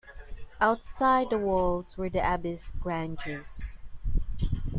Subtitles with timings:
[0.59, 3.77] Outside the walls were the abbey's granges.